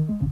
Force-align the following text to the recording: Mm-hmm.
Mm-hmm. 0.00 0.29